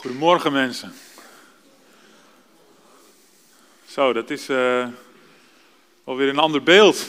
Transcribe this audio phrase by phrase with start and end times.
[0.00, 0.92] Goedemorgen mensen.
[3.86, 4.86] Zo, dat is uh,
[6.04, 7.06] alweer een ander beeld.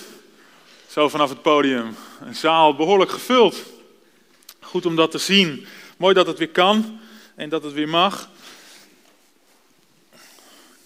[0.88, 1.96] Zo vanaf het podium.
[2.22, 3.64] Een zaal behoorlijk gevuld.
[4.60, 5.68] Goed om dat te zien.
[5.98, 7.00] Mooi dat het weer kan
[7.36, 8.30] en dat het weer mag.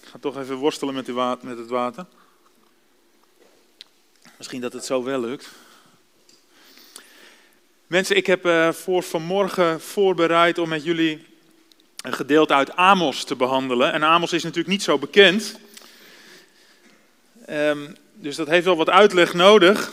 [0.00, 2.06] Ik ga toch even worstelen met, met het water.
[4.36, 5.48] Misschien dat het zo wel lukt.
[7.86, 11.34] Mensen, ik heb uh, voor vanmorgen voorbereid om met jullie
[12.06, 13.92] een gedeelte uit Amos te behandelen.
[13.92, 15.58] En Amos is natuurlijk niet zo bekend.
[17.50, 19.92] Um, dus dat heeft wel wat uitleg nodig.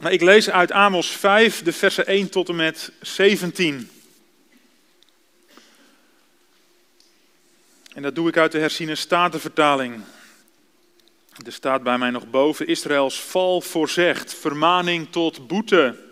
[0.00, 3.90] Maar ik lees uit Amos 5, de versen 1 tot en met 17.
[7.94, 10.02] En dat doe ik uit de herziene statenvertaling.
[11.46, 16.03] Er staat bij mij nog boven Israëls val voorzegt, vermaning tot boete.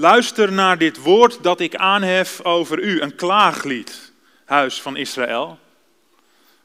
[0.00, 4.12] Luister naar dit woord dat ik aanhef over u, een klaaglied,
[4.44, 5.58] huis van Israël.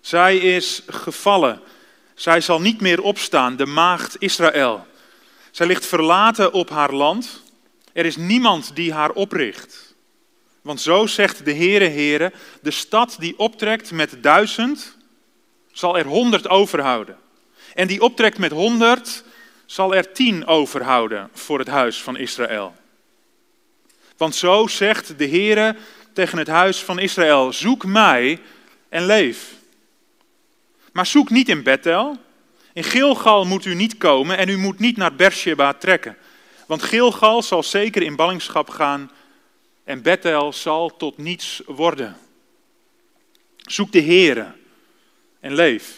[0.02, 1.62] Zij is gevallen,
[2.14, 4.88] zij zal niet meer opstaan, de maagd Israël.
[5.52, 7.44] Zij ligt verlaten op haar land,
[7.94, 9.96] er is niemand die haar opricht.
[10.62, 12.32] Want zo zegt de Heere Heere,
[12.62, 14.98] de stad die optrekt met duizend,
[15.72, 17.18] zal er honderd overhouden.
[17.74, 19.24] En die optrekt met honderd,
[19.66, 22.84] zal er tien overhouden voor het huis van Israël.
[24.18, 25.76] Want zo zegt de Heere
[26.14, 28.42] tegen het huis van Israël: Zoek mij
[28.90, 29.54] en leef.
[30.92, 32.18] Maar zoek niet in Bethel.
[32.74, 36.18] In Gilgal moet u niet komen en u moet niet naar Beersheba trekken.
[36.68, 39.12] Want Gilgal zal zeker in ballingschap gaan
[39.84, 42.18] en Bethel zal tot niets worden.
[43.58, 44.52] Zoek de Heere
[45.40, 45.94] en leef.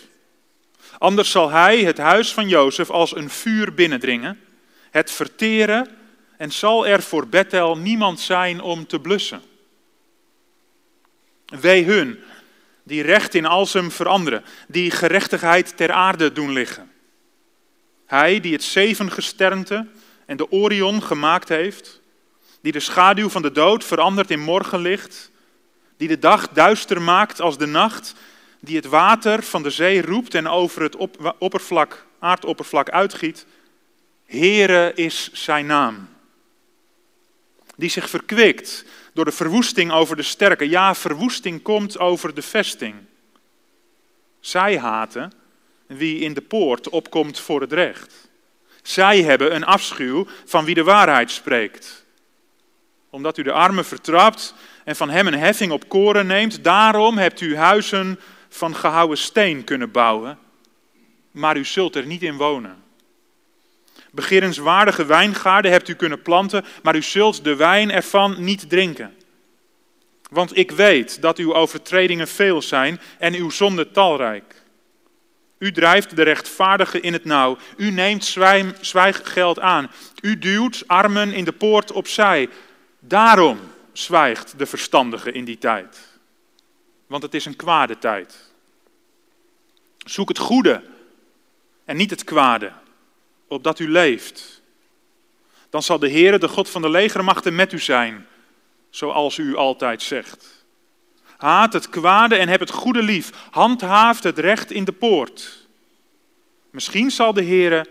[0.98, 4.40] Anders zal hij het huis van Jozef als een vuur binnendringen,
[4.92, 5.97] het verteren
[6.38, 9.42] en zal er voor Bethel niemand zijn om te blussen.
[11.46, 12.20] Wee hun
[12.84, 16.92] die recht in alsem veranderen, die gerechtigheid ter aarde doen liggen.
[18.06, 19.88] Hij die het zevengesternte
[20.26, 22.02] en de Orion gemaakt heeft,
[22.62, 25.32] die de schaduw van de dood verandert in morgenlicht,
[25.98, 28.14] die de dag duister maakt als de nacht,
[28.60, 30.96] die het water van de zee roept en over het
[31.38, 33.46] oppervlak, aardoppervlak uitgiet.
[34.26, 36.08] Heere is zijn naam
[37.78, 40.70] die zich verkwikt door de verwoesting over de sterke.
[40.70, 42.96] Ja, verwoesting komt over de vesting.
[44.40, 45.32] Zij haten
[45.88, 48.30] wie in de poort opkomt voor het recht.
[48.82, 52.06] Zij hebben een afschuw van wie de waarheid spreekt.
[53.10, 57.42] Omdat u de armen vertrapt en van hem een heffing op koren neemt, daarom hebt
[57.42, 60.40] u huizen van gehouwen steen kunnen bouwen,
[61.32, 62.84] maar u zult er niet in wonen.
[64.18, 69.16] Begerenswaardige wijngaarden hebt u kunnen planten, maar u zult de wijn ervan niet drinken.
[70.30, 74.64] Want ik weet dat uw overtredingen veel zijn en uw zonde talrijk.
[75.58, 77.58] U drijft de rechtvaardige in het nauw.
[77.76, 78.36] U neemt
[78.82, 79.92] zwijggeld aan.
[80.22, 82.50] U duwt armen in de poort opzij.
[83.00, 83.60] Daarom
[83.92, 85.98] zwijgt de verstandige in die tijd.
[87.08, 88.52] Want het is een kwade tijd.
[89.98, 90.84] Zoek het goede
[91.86, 92.72] en niet het kwade
[93.48, 94.62] opdat u leeft.
[95.70, 98.28] Dan zal de Heere, de God van de legermachten, met u zijn,
[98.90, 100.66] zoals u altijd zegt.
[101.38, 103.32] Haat het kwade en heb het goede lief.
[103.52, 105.68] Handhaaft het recht in de poort.
[106.70, 107.86] Misschien zal de Heere,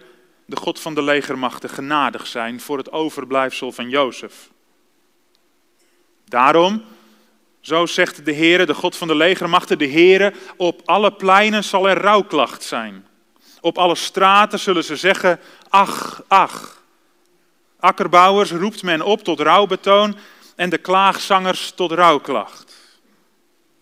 [0.47, 4.51] de God van de legermachten, genadig zijn voor het overblijfsel van Jozef.
[6.25, 6.83] Daarom,
[7.61, 11.89] zo zegt de Heere, de God van de legermachten, de Heere, op alle pleinen zal
[11.89, 13.07] er rouwklacht zijn.
[13.67, 16.83] Op alle straten zullen ze zeggen, ach, ach.
[17.81, 20.17] Akkerbouwers roept men op tot rouwbetoon
[20.57, 22.75] en de klaagzangers tot rouwklacht.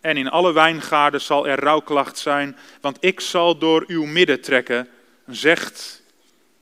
[0.01, 4.89] En in alle wijngaarden zal er rouwklacht zijn, want ik zal door uw midden trekken,
[5.27, 6.03] zegt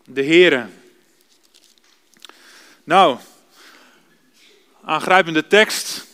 [0.05, 0.67] de Heere.
[2.85, 3.19] Nou,
[4.85, 6.07] aangrijpende tekst.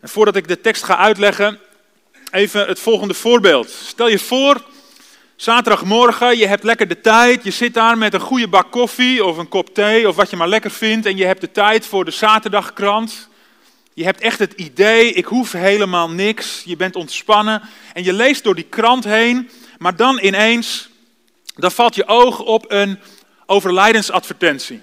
[0.00, 1.60] En voordat ik de tekst ga uitleggen,
[2.30, 3.70] even het volgende voorbeeld.
[3.70, 4.64] Stel je voor,
[5.36, 9.36] zaterdagmorgen, je hebt lekker de tijd, je zit daar met een goede bak koffie of
[9.36, 12.04] een kop thee of wat je maar lekker vindt en je hebt de tijd voor
[12.04, 13.28] de zaterdagkrant.
[13.94, 17.62] Je hebt echt het idee, ik hoef helemaal niks, je bent ontspannen
[17.92, 20.88] en je leest door die krant heen, maar dan ineens,
[21.54, 22.98] dan valt je oog op een
[23.46, 24.80] overlijdensadvertentie.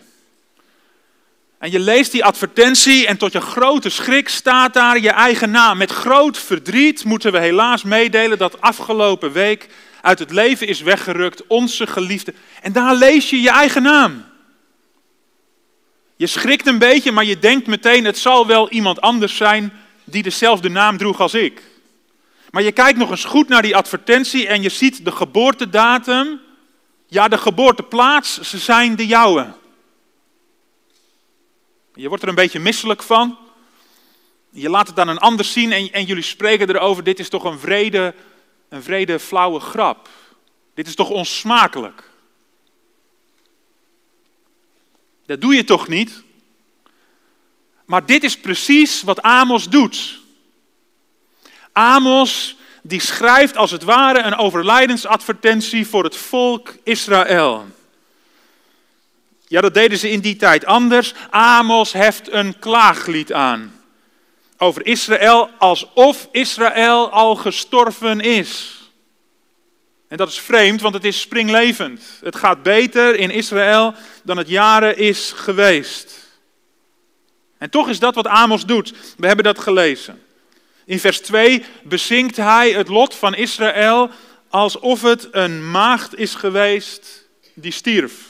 [1.59, 5.77] En je leest die advertentie en tot je grote schrik staat daar je eigen naam.
[5.77, 9.68] Met groot verdriet moeten we helaas meedelen dat afgelopen week
[10.01, 12.33] uit het leven is weggerukt onze geliefde.
[12.62, 14.25] En daar lees je je eigen naam.
[16.15, 20.24] Je schrikt een beetje, maar je denkt meteen, het zal wel iemand anders zijn die
[20.24, 21.62] dezelfde naam droeg als ik.
[22.50, 26.39] Maar je kijkt nog eens goed naar die advertentie en je ziet de geboortedatum,
[27.07, 29.53] ja de geboorteplaats, ze zijn de jouwe.
[31.98, 33.38] Je wordt er een beetje misselijk van.
[34.50, 37.44] Je laat het aan een ander zien en, en jullie spreken erover, dit is toch
[37.44, 38.14] een vrede,
[38.70, 40.10] een vrede flauwe grap.
[40.74, 42.10] Dit is toch onsmakelijk.
[45.26, 46.24] Dat doe je toch niet?
[47.86, 50.20] Maar dit is precies wat Amos doet.
[51.72, 57.66] Amos die schrijft als het ware een overlijdensadvertentie voor het volk Israël.
[59.48, 61.14] Ja, dat deden ze in die tijd anders.
[61.30, 63.78] Amos heft een klaaglied aan
[64.58, 68.76] over Israël alsof Israël al gestorven is.
[70.08, 72.02] En dat is vreemd, want het is springlevend.
[72.24, 76.26] Het gaat beter in Israël dan het jaren is geweest.
[77.58, 78.94] En toch is dat wat Amos doet.
[79.18, 80.22] We hebben dat gelezen.
[80.86, 84.10] In vers 2 bezinkt hij het lot van Israël
[84.50, 88.26] alsof het een maagd is geweest die stierf.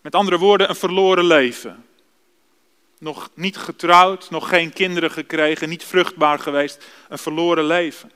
[0.00, 1.84] Met andere woorden, een verloren leven.
[2.98, 8.12] Nog niet getrouwd, nog geen kinderen gekregen, niet vruchtbaar geweest, een verloren leven.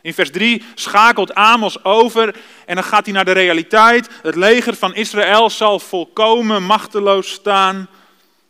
[0.00, 2.36] In vers 3 schakelt Amos over
[2.66, 4.08] en dan gaat hij naar de realiteit.
[4.22, 7.88] Het leger van Israël zal volkomen machteloos staan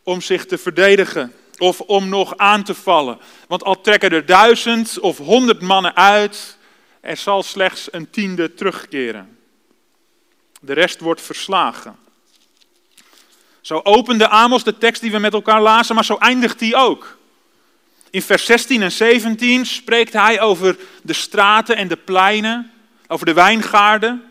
[0.03, 3.19] om zich te verdedigen of om nog aan te vallen.
[3.47, 6.57] Want al trekken er duizend of honderd mannen uit,
[7.01, 9.37] er zal slechts een tiende terugkeren.
[10.61, 11.97] De rest wordt verslagen.
[13.61, 17.17] Zo opende Amos de tekst die we met elkaar lazen, maar zo eindigt hij ook.
[18.09, 22.71] In vers 16 en 17 spreekt hij over de straten en de pleinen,
[23.07, 24.23] over de wijngaarden.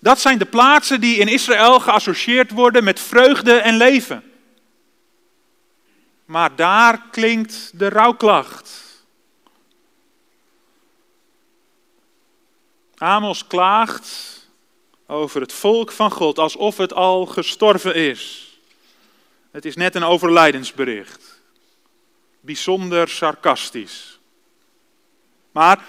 [0.00, 4.22] Dat zijn de plaatsen die in Israël geassocieerd worden met vreugde en leven.
[6.24, 8.80] Maar daar klinkt de rouwklacht.
[12.96, 14.41] Amos klaagt
[15.12, 18.50] over het volk van God alsof het al gestorven is.
[19.50, 21.40] Het is net een overlijdensbericht.
[22.40, 24.18] Bijzonder sarcastisch.
[25.50, 25.84] Maar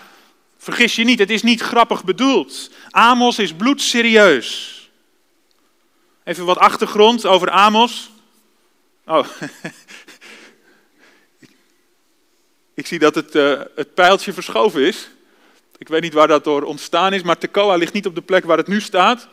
[0.58, 2.70] vergis je niet, het is niet grappig bedoeld.
[2.90, 4.72] Amos is bloedserieus.
[6.24, 8.10] Even wat achtergrond over Amos.
[9.06, 9.28] Oh,
[12.74, 15.10] ik zie dat het, uh, het pijltje verschoven is.
[15.84, 18.46] Ik weet niet waar dat door ontstaan is, maar Tekoa ligt niet op de plek
[18.46, 19.28] waar het nu staat.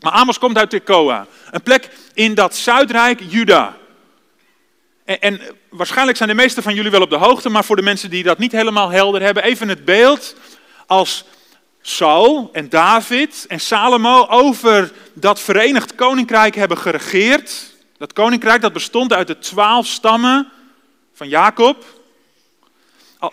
[0.00, 3.76] Maar Amos komt uit Tekoa, een plek in dat Zuidrijk Juda.
[5.04, 5.40] En, en,
[5.70, 8.22] waarschijnlijk zijn de meesten van jullie wel op de hoogte, maar voor de mensen die
[8.22, 10.36] dat niet helemaal helder hebben, even het beeld
[10.86, 11.24] als
[11.80, 17.74] Saul en David en Salomo over dat verenigd koninkrijk hebben geregeerd.
[17.98, 20.48] Dat koninkrijk dat bestond uit de twaalf stammen
[21.12, 21.84] van Jacob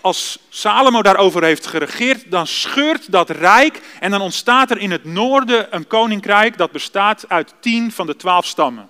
[0.02, 5.04] als Salomo daarover heeft geregeerd, dan scheurt dat rijk en dan ontstaat er in het
[5.04, 8.90] noorden een koninkrijk dat bestaat uit tien van de twaalf stammen.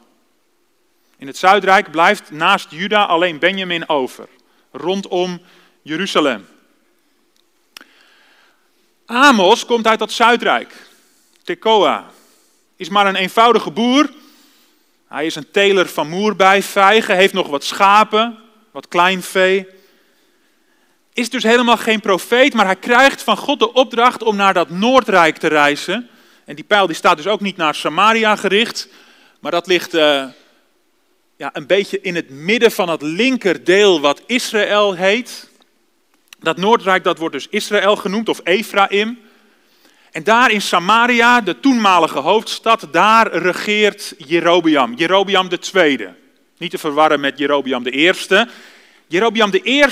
[1.17, 4.27] In het Zuidrijk blijft naast Juda alleen Benjamin over,
[4.71, 5.41] rondom
[5.81, 6.47] Jeruzalem.
[9.05, 10.73] Amos komt uit dat Zuidrijk,
[11.43, 12.05] Tekoa,
[12.75, 14.09] is maar een eenvoudige boer.
[15.07, 18.37] Hij is een teler van moerbijvijgen, heeft nog wat schapen,
[18.71, 19.67] wat kleinvee
[21.13, 24.69] is dus helemaal geen profeet, maar hij krijgt van God de opdracht om naar dat
[24.69, 26.09] Noordrijk te reizen.
[26.45, 28.87] En die pijl die staat dus ook niet naar Samaria gericht,
[29.39, 30.23] maar dat ligt uh,
[31.37, 35.49] ja, een beetje in het midden van het linkerdeel wat Israël heet.
[36.39, 39.19] Dat Noordrijk dat wordt dus Israël genoemd of Ephraim.
[40.11, 46.13] En daar in Samaria, de toenmalige hoofdstad, daar regeert Jerobiam de tweede.
[46.57, 48.47] Niet te verwarren met de eerste.
[49.09, 49.85] Jerobiam I,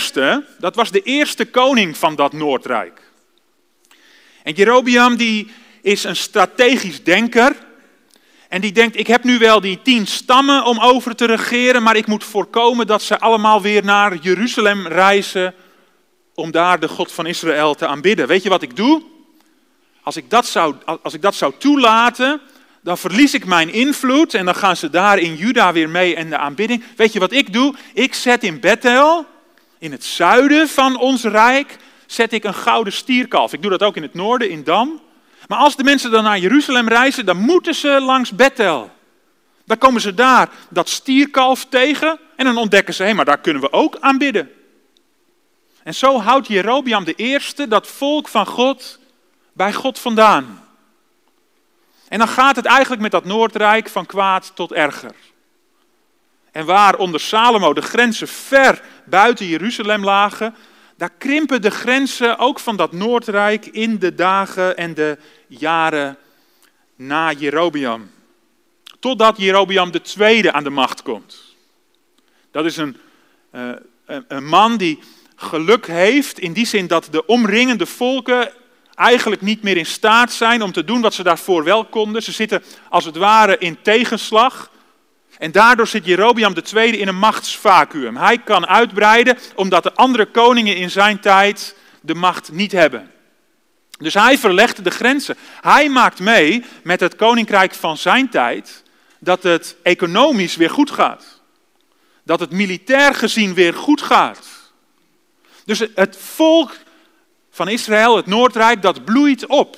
[0.60, 3.02] dat was de eerste koning van dat Noordrijk.
[4.44, 7.56] En Jerobiam die is een strategisch denker.
[8.50, 11.96] En die denkt, ik heb nu wel die tien stammen om over te regeren, maar
[11.96, 15.54] ik moet voorkomen dat ze allemaal weer naar Jeruzalem reizen
[16.34, 18.28] om daar de God van Israël te aanbidden.
[18.28, 19.04] Weet je wat ik doe?
[20.02, 22.42] Als ik dat zou, als ik dat zou toelaten,
[22.88, 26.30] dan verlies ik mijn invloed en dan gaan ze daar in Juda weer mee en
[26.30, 26.84] de aanbidding.
[26.96, 27.76] Weet je wat ik doe?
[27.94, 29.26] Ik zet in Bethel,
[29.80, 33.54] in het zuiden van ons rijk, zet ik een gouden stierkalf.
[33.54, 35.02] Ik doe dat ook in het noorden, in Dam.
[35.48, 38.92] Maar als de mensen dan naar Jeruzalem reizen, dan moeten ze langs Bethel.
[39.66, 43.62] Dan komen ze daar dat stierkalf tegen en dan ontdekken ze, hé, maar daar kunnen
[43.62, 44.52] we ook aanbidden.
[45.84, 49.00] En zo houdt Jerobiam de eerste dat volk van God
[49.54, 50.67] bij God vandaan.
[52.08, 55.16] En dan gaat het eigenlijk met dat Noordrijk van kwaad tot erger.
[56.52, 60.56] en waar onder Salomo de grenzen ver buiten Jeruzalem lagen,
[60.98, 66.18] daar krimpen de grenzen ook van dat Noordrijk in de dagen en de jaren
[66.96, 68.12] na Jerobeam.
[69.00, 71.56] Totdat Jerobeam II aan de macht komt.
[72.52, 72.98] Dat is een,
[73.52, 73.70] uh,
[74.28, 75.00] een man die
[75.36, 78.52] geluk heeft in die zin dat de omringende volken
[78.98, 82.24] eigenlijk niet meer in staat zijn om te doen wat ze daarvoor wel konden.
[82.24, 84.72] Ze zitten als het ware in tegenslag.
[85.38, 88.18] En daardoor zit Jerobiam II in een machtsvacuum.
[88.18, 93.12] Hij kan uitbreiden omdat de andere koningen in zijn tijd de macht niet hebben.
[93.98, 95.38] Dus hij verlegt de grenzen.
[95.62, 98.84] Hij maakt mee met het koninkrijk van zijn tijd
[99.20, 101.42] dat het economisch weer goed gaat.
[102.24, 104.48] Dat het militair gezien weer goed gaat.
[105.66, 106.76] Dus het volk
[107.58, 109.78] van Israël, het Noordrijk, dat bloeit op.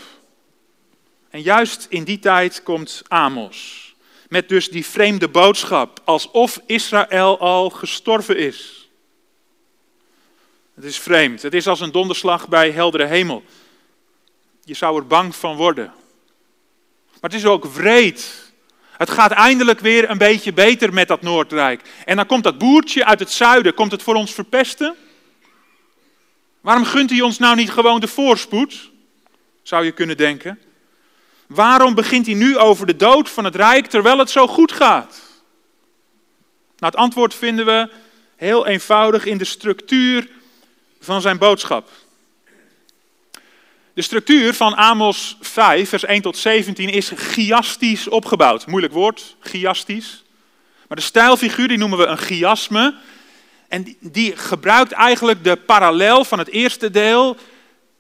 [1.30, 3.88] En juist in die tijd komt Amos.
[4.30, 8.90] Met dus die vreemde boodschap, alsof Israël al gestorven is.
[10.76, 11.42] Het is vreemd.
[11.42, 13.44] Het is als een donderslag bij heldere hemel.
[14.64, 15.86] Je zou er bang van worden.
[17.06, 18.52] Maar het is ook wreed.
[18.92, 21.82] Het gaat eindelijk weer een beetje beter met dat Noordrijk.
[22.06, 24.96] En dan komt dat boertje uit het zuiden, komt het voor ons verpesten?
[26.62, 28.92] Waarom gunt hij ons nou niet gewoon de voorspoed?
[29.64, 30.60] Zou je kunnen denken.
[31.48, 35.20] Waarom begint hij nu over de dood van het rijk terwijl het zo goed gaat?
[36.78, 37.90] Nou, het antwoord vinden we
[38.36, 40.30] heel eenvoudig in de structuur
[41.00, 41.90] van zijn boodschap.
[43.94, 48.68] De structuur van Amos 5, vers 1 tot 17 is chiastisch opgebouwd.
[48.68, 50.24] Moeilijk woord, chiastisch.
[50.88, 52.96] Maar de stijlfiguur die noemen we een chiasme.
[53.70, 57.38] En die, gebruikt eigenlijk de parallel van het eerste deel,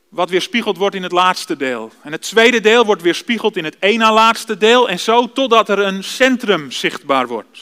[0.09, 1.91] wat weerspiegeld wordt in het laatste deel.
[2.01, 5.79] En het tweede deel wordt weerspiegeld in het één laatste deel, en zo totdat er
[5.79, 7.59] een centrum zichtbaar wordt.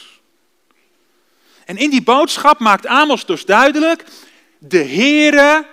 [1.64, 4.04] En in die boodschap maakt Amos dus duidelijk,
[4.58, 5.66] de Heere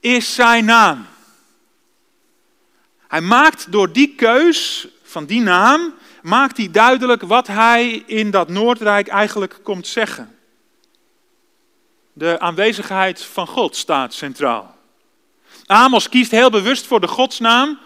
[0.00, 1.06] is zijn naam.
[3.08, 8.48] Hij maakt door die keus van die naam, maakt hij duidelijk wat hij in dat
[8.48, 10.38] Noordrijk eigenlijk komt zeggen.
[12.20, 14.76] De aanwezigheid van God staat centraal.
[15.66, 17.78] Amos kiest heel bewust voor de godsnaam.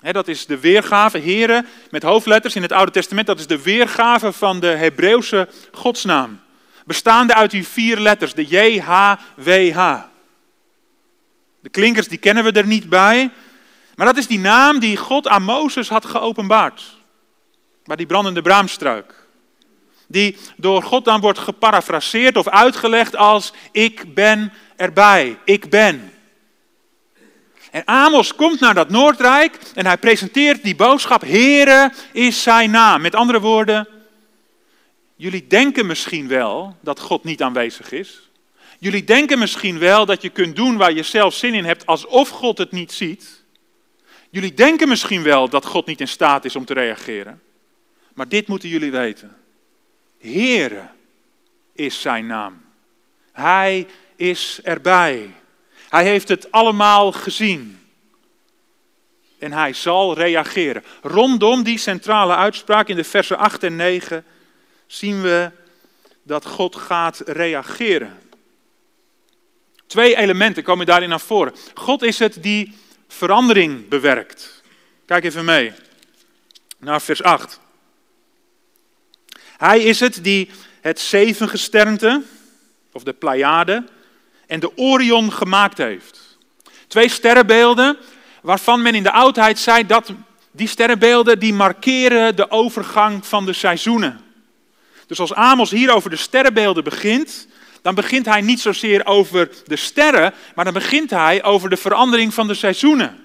[0.00, 3.26] dat is de weergave, heren, met hoofdletters in het Oude Testament.
[3.26, 6.40] Dat is de weergave van de Hebreeuwse godsnaam.
[6.84, 10.02] Bestaande uit die vier letters, de J-H-W-H.
[11.60, 13.30] De klinkers die kennen we er niet bij.
[13.94, 16.82] Maar dat is die naam die God aan Mozes had geopenbaard.
[17.84, 19.25] Bij die brandende braamstruik
[20.06, 26.10] die door God dan wordt geparafraseerd of uitgelegd als ik ben erbij, ik ben.
[27.70, 33.00] En Amos komt naar dat Noordrijk en hij presenteert die boodschap, Heere is zijn naam.
[33.00, 33.88] Met andere woorden,
[35.16, 38.30] jullie denken misschien wel dat God niet aanwezig is.
[38.78, 42.28] Jullie denken misschien wel dat je kunt doen waar je zelf zin in hebt, alsof
[42.28, 43.44] God het niet ziet.
[44.30, 47.42] Jullie denken misschien wel dat God niet in staat is om te reageren.
[48.14, 49.36] Maar dit moeten jullie weten.
[50.18, 50.88] Heere
[51.72, 52.64] is zijn naam.
[53.32, 55.34] Hij is erbij.
[55.88, 57.80] Hij heeft het allemaal gezien.
[59.38, 60.84] En hij zal reageren.
[61.02, 64.24] Rondom die centrale uitspraak in de versen 8 en 9
[64.86, 65.50] zien we
[66.22, 68.18] dat God gaat reageren.
[69.86, 71.54] Twee elementen komen daarin naar voren.
[71.74, 72.74] God is het die
[73.08, 74.62] verandering bewerkt.
[75.06, 75.72] Kijk even mee
[76.78, 77.60] naar vers 8.
[79.56, 82.22] Hij is het die het zevengesternte,
[82.92, 83.84] of de Pleiade,
[84.46, 86.38] en de Orion gemaakt heeft.
[86.86, 87.96] Twee sterrenbeelden
[88.42, 90.12] waarvan men in de oudheid zei dat
[90.50, 94.20] die sterrenbeelden die markeren de overgang van de seizoenen.
[95.06, 97.46] Dus als Amos hier over de sterrenbeelden begint,
[97.82, 102.34] dan begint hij niet zozeer over de sterren, maar dan begint hij over de verandering
[102.34, 103.24] van de seizoenen.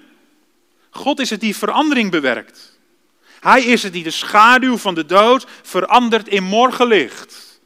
[0.90, 2.71] God is het die verandering bewerkt.
[3.42, 7.60] Hij is het die de schaduw van de dood verandert in morgenlicht.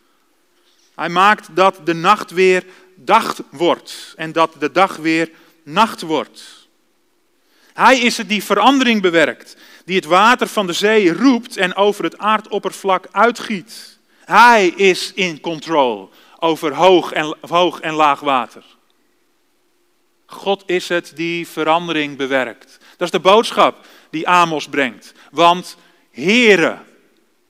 [0.95, 2.65] Hij maakt dat de nacht weer
[2.95, 5.31] dag wordt en dat de dag weer
[5.63, 6.69] nacht wordt.
[7.73, 12.05] Hij is het die verandering bewerkt, die het water van de zee roept en over
[12.05, 13.99] het aardoppervlak uitgiet.
[14.25, 18.65] Hij is in control over hoog en, hoog en laag water.
[20.27, 22.79] God is het die verandering bewerkt.
[22.97, 25.15] Dat is de boodschap die Amos brengt.
[25.37, 25.77] Want
[26.11, 26.79] Heere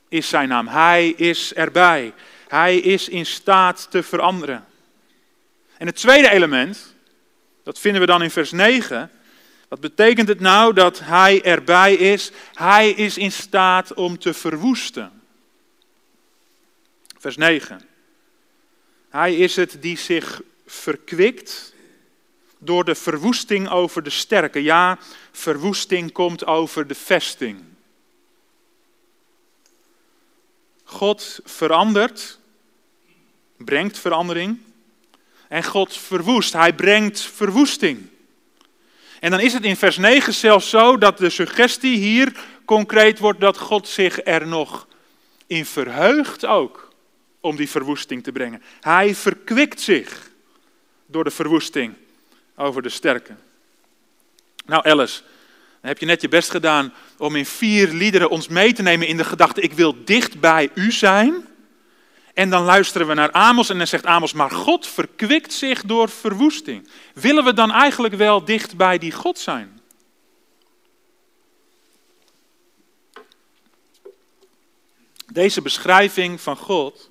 [0.08, 0.68] is zijn naam.
[0.68, 2.12] Hij is erbij.
[2.48, 4.64] Hij is in staat te veranderen.
[5.78, 6.94] En het tweede element,
[7.62, 9.10] dat vinden we dan in vers 9.
[9.68, 12.30] Wat betekent het nou dat hij erbij is?
[12.54, 15.22] Hij is in staat om te verwoesten.
[17.18, 17.80] Vers 9.
[19.08, 21.74] Hij is het die zich verkwikt
[22.58, 24.62] door de verwoesting over de sterke.
[24.62, 24.98] Ja,
[25.32, 27.74] verwoesting komt over de vesting.
[30.96, 32.38] God verandert,
[33.56, 34.58] brengt verandering.
[35.48, 38.08] En God verwoest, hij brengt verwoesting.
[39.20, 42.32] En dan is het in vers 9 zelfs zo dat de suggestie hier
[42.64, 44.86] concreet wordt dat God zich er nog
[45.46, 46.92] in verheugt ook
[47.40, 48.62] om die verwoesting te brengen.
[48.80, 50.30] Hij verkwikt zich
[51.06, 51.94] door de verwoesting
[52.54, 53.34] over de sterke.
[54.66, 55.22] Nou Alice,
[55.80, 59.06] dan heb je net je best gedaan om in vier liederen ons mee te nemen
[59.06, 61.46] in de gedachte, ik wil dicht bij u zijn.
[62.34, 66.08] En dan luisteren we naar Amos en dan zegt Amos, maar God verkwikt zich door
[66.08, 66.88] verwoesting.
[67.14, 69.80] Willen we dan eigenlijk wel dicht bij die God zijn?
[75.32, 77.10] Deze beschrijving van God,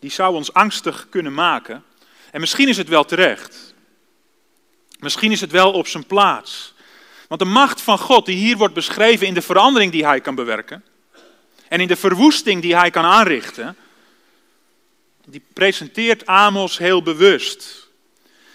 [0.00, 1.84] die zou ons angstig kunnen maken.
[2.30, 3.74] En misschien is het wel terecht.
[4.98, 6.74] Misschien is het wel op zijn plaats.
[7.28, 10.34] Want de macht van God, die hier wordt beschreven in de verandering die hij kan
[10.34, 10.84] bewerken,
[11.68, 13.76] en in de verwoesting die hij kan aanrichten,
[15.26, 17.88] die presenteert Amos heel bewust.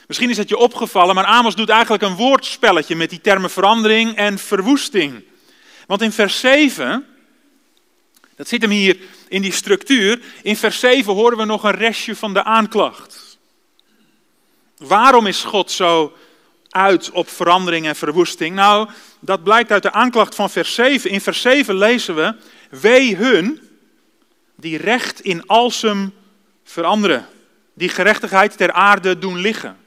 [0.08, 4.16] Misschien is het je opgevallen, maar Amos doet eigenlijk een woordspelletje met die termen verandering
[4.16, 5.24] en verwoesting.
[5.88, 7.06] Want in vers 7,
[8.36, 12.16] dat zit hem hier in die structuur, in vers 7 horen we nog een restje
[12.16, 13.38] van de aanklacht.
[14.78, 16.14] Waarom is God zo
[16.74, 18.56] uit op verandering en verwoesting?
[18.56, 18.90] Nou,
[19.20, 21.10] dat blijkt uit de aanklacht van vers 7.
[21.10, 22.36] In vers 7 lezen we,
[22.70, 23.62] wee hun
[24.56, 26.14] die recht in alsem
[26.64, 27.26] veranderen.
[27.74, 29.78] Die gerechtigheid ter aarde doen liggen.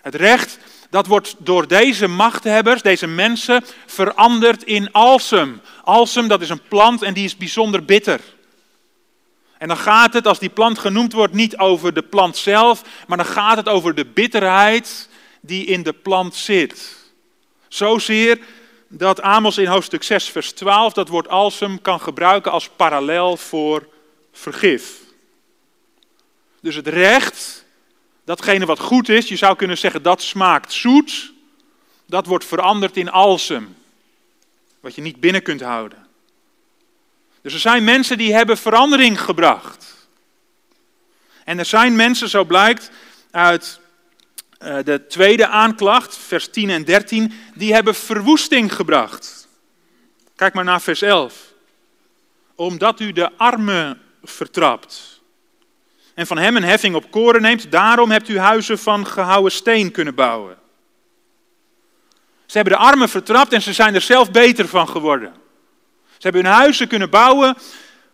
[0.00, 0.58] Het recht,
[0.90, 5.60] dat wordt door deze machthebbers, deze mensen, veranderd in alsem.
[5.84, 8.20] Alsem, dat is een plant en die is bijzonder bitter.
[9.58, 13.16] En dan gaat het, als die plant genoemd wordt, niet over de plant zelf, maar
[13.16, 15.08] dan gaat het over de bitterheid
[15.44, 16.96] die in de plant zit.
[17.68, 18.38] Zozeer
[18.88, 23.88] dat Amos in hoofdstuk 6, vers 12 dat woord alsem kan gebruiken als parallel voor
[24.32, 25.00] vergif.
[26.60, 27.64] Dus het recht,
[28.24, 31.32] datgene wat goed is, je zou kunnen zeggen dat smaakt zoet,
[32.06, 33.76] dat wordt veranderd in alsem.
[34.80, 36.06] Wat je niet binnen kunt houden.
[37.42, 39.94] Dus er zijn mensen die hebben verandering gebracht.
[41.44, 42.90] En er zijn mensen, zo blijkt
[43.30, 43.80] uit
[44.62, 49.48] de tweede aanklacht, vers 10 en 13, die hebben verwoesting gebracht.
[50.36, 51.34] Kijk maar naar vers 11.
[52.54, 55.20] Omdat u de armen vertrapt
[56.14, 59.90] en van hem een heffing op koren neemt, daarom hebt u huizen van gehouwen steen
[59.90, 60.56] kunnen bouwen.
[62.46, 65.32] Ze hebben de armen vertrapt en ze zijn er zelf beter van geworden.
[66.06, 67.56] Ze hebben hun huizen kunnen bouwen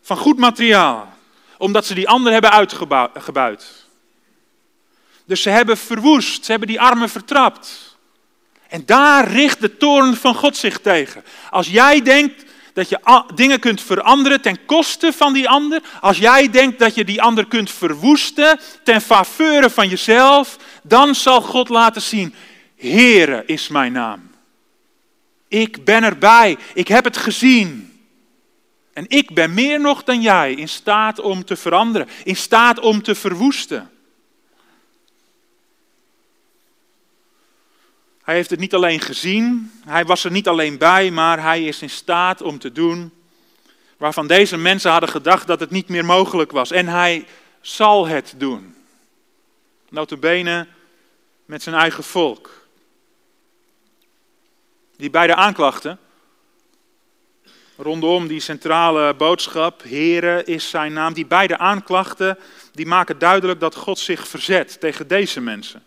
[0.00, 1.12] van goed materiaal,
[1.56, 3.86] omdat ze die anderen hebben uitgebuit.
[5.28, 7.96] Dus ze hebben verwoest, ze hebben die armen vertrapt.
[8.68, 11.24] En daar richt de toorn van God zich tegen.
[11.50, 16.50] Als jij denkt dat je dingen kunt veranderen ten koste van die ander, als jij
[16.50, 22.02] denkt dat je die ander kunt verwoesten ten faveur van jezelf, dan zal God laten
[22.02, 22.34] zien,
[22.76, 24.30] Heere is mijn naam.
[25.48, 28.00] Ik ben erbij, ik heb het gezien.
[28.92, 33.02] En ik ben meer nog dan jij in staat om te veranderen, in staat om
[33.02, 33.90] te verwoesten.
[38.28, 41.82] Hij heeft het niet alleen gezien, hij was er niet alleen bij, maar hij is
[41.82, 43.12] in staat om te doen
[43.96, 46.70] waarvan deze mensen hadden gedacht dat het niet meer mogelijk was.
[46.70, 47.26] En hij
[47.60, 48.74] zal het doen.
[49.88, 50.66] Notabene
[51.44, 52.66] met zijn eigen volk.
[54.96, 55.98] Die beide aanklachten,
[57.76, 62.38] rondom die centrale boodschap, Here is zijn naam, die beide aanklachten,
[62.72, 65.82] die maken duidelijk dat God zich verzet tegen deze mensen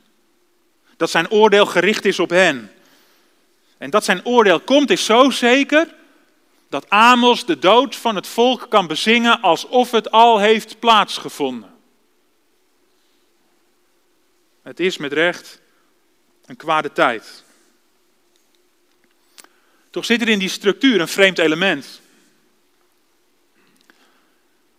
[1.01, 2.71] dat zijn oordeel gericht is op hen.
[3.77, 5.93] En dat zijn oordeel komt is zo zeker
[6.69, 11.69] dat Amos de dood van het volk kan bezingen alsof het al heeft plaatsgevonden.
[14.61, 15.59] Het is met recht
[16.45, 17.43] een kwade tijd.
[19.89, 22.01] Toch zit er in die structuur een vreemd element.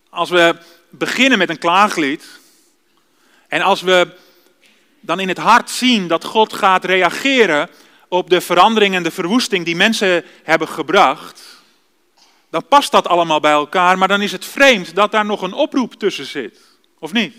[0.09, 0.55] Als we
[0.89, 2.25] beginnen met een klaaglied
[3.47, 4.21] en als we
[5.05, 7.69] dan in het hart zien dat God gaat reageren
[8.07, 11.41] op de verandering en de verwoesting die mensen hebben gebracht,
[12.49, 15.53] dan past dat allemaal bij elkaar, maar dan is het vreemd dat daar nog een
[15.53, 16.59] oproep tussen zit.
[16.99, 17.35] Of niet?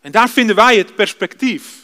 [0.00, 1.82] En daar vinden wij het perspectief.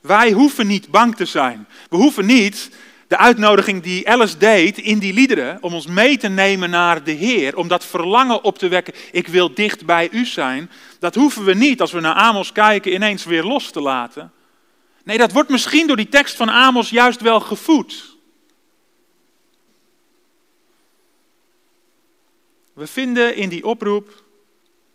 [0.00, 1.68] Wij hoeven niet bang te zijn.
[1.88, 2.70] We hoeven niet
[3.10, 7.10] De uitnodiging die Alice deed in die liederen om ons mee te nemen naar de
[7.10, 11.44] Heer, om dat verlangen op te wekken, ik wil dicht bij u zijn, dat hoeven
[11.44, 14.32] we niet als we naar Amos kijken ineens weer los te laten.
[15.04, 18.16] Nee, dat wordt misschien door die tekst van Amos juist wel gevoed.
[22.72, 24.24] We vinden in die oproep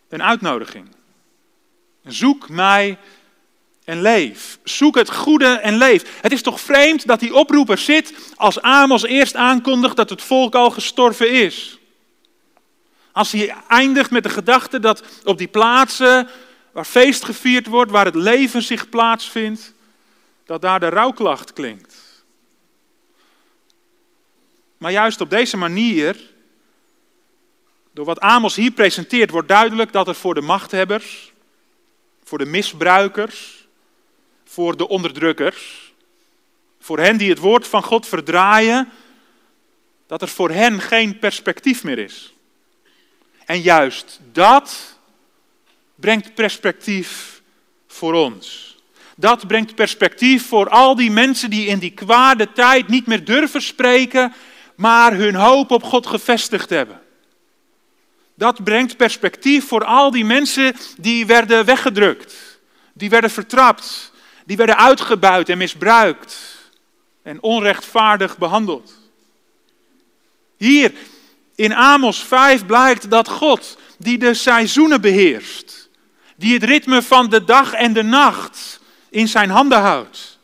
[0.10, 0.88] een uitnodiging.
[2.04, 2.98] Zoek mij
[3.86, 4.60] en leef.
[4.64, 6.20] Zoek het goede en leef.
[6.22, 10.56] Het is toch vreemd dat die oproeper zit als Amos eerst aankondigt dat het volk
[10.56, 11.80] al gestorven is.
[13.12, 16.30] Als hij eindigt met de gedachte dat op die plaatsen
[16.72, 19.74] waar feest gevierd wordt, waar het leven zich plaatsvindt,
[20.46, 21.96] dat daar de rouwklacht klinkt.
[24.78, 26.18] Maar juist op deze manier,
[27.94, 31.34] door wat Amos hier presenteert, wordt duidelijk dat er voor de machthebbers,
[32.24, 33.65] voor de misbruikers,
[34.56, 35.94] voor de onderdrukkers,
[36.80, 38.90] voor hen die het woord van God verdraaien,
[40.08, 42.34] dat er voor hen geen perspectief meer is.
[43.46, 44.98] En juist dat
[45.96, 47.42] brengt perspectief
[47.88, 48.76] voor ons.
[49.16, 53.62] Dat brengt perspectief voor al die mensen die in die kwade tijd niet meer durven
[53.62, 54.34] spreken,
[54.76, 57.02] maar hun hoop op God gevestigd hebben.
[58.36, 62.60] Dat brengt perspectief voor al die mensen die werden weggedrukt,
[62.94, 64.14] die werden vertrapt,
[64.46, 66.56] die werden uitgebuit en misbruikt
[67.24, 68.94] en onrechtvaardig behandeld.
[70.58, 70.92] Hier
[71.56, 75.90] in Amos 5 blijkt dat God, die de seizoenen beheerst,
[76.36, 78.80] die het ritme van de dag en de nacht
[79.10, 80.40] in zijn handen houdt,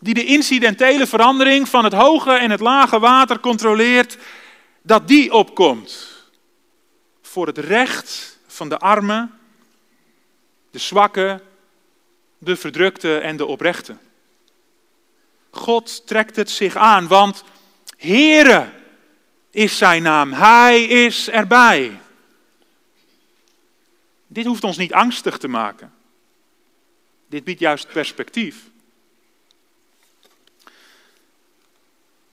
[0.00, 4.18] die de incidentele verandering van het hoge en het lage water controleert,
[4.82, 6.10] dat die opkomt
[7.22, 9.38] voor het recht van de armen,
[10.70, 11.40] de zwakken,
[12.44, 13.96] de verdrukte en de oprechte.
[15.50, 17.44] God trekt het zich aan, want
[17.96, 18.70] Heere
[19.50, 20.32] is zijn naam.
[20.32, 22.00] Hij is erbij.
[24.26, 25.92] Dit hoeft ons niet angstig te maken.
[27.26, 28.56] Dit biedt juist perspectief.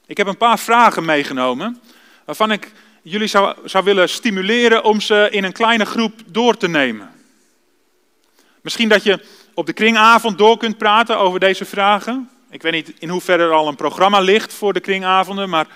[0.06, 1.82] Ik heb een paar vragen meegenomen
[2.26, 6.68] waarvan ik jullie zou, zou willen stimuleren om ze in een kleine groep door te
[6.68, 7.14] nemen.
[8.62, 9.26] Misschien dat je
[9.60, 12.30] op de kringavond door kunt praten over deze vragen.
[12.50, 15.68] Ik weet niet in hoeverre er al een programma ligt voor de kringavonden, maar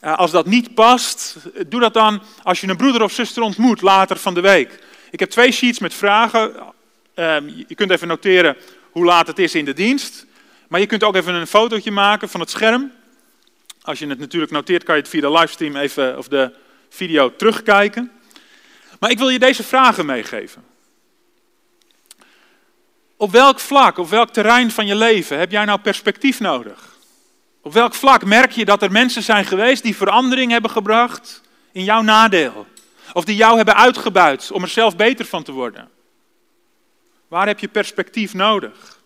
[0.00, 3.80] eh, als dat niet past, doe dat dan als je een broeder of zuster ontmoet
[3.80, 4.78] later van de week.
[5.10, 6.52] Ik heb twee sheets met vragen.
[7.14, 8.56] Ehm, je kunt even noteren
[8.90, 10.26] hoe laat het is in de dienst.
[10.68, 12.92] Maar je kunt ook even een fotootje maken van het scherm.
[13.82, 16.52] Als je het natuurlijk noteert, kan je het via de livestream even, of de
[16.88, 18.10] video terugkijken.
[18.98, 20.64] Maar ik wil je deze vragen meegeven.
[23.20, 26.96] Op welk vlak, op welk terrein van je leven heb jij nou perspectief nodig?
[27.60, 31.40] Op welk vlak merk je dat er mensen zijn geweest die verandering hebben gebracht
[31.72, 32.66] in jouw nadeel?
[33.12, 35.90] Of die jou hebben uitgebuit om er zelf beter van te worden?
[37.28, 38.98] Waar heb je perspectief nodig?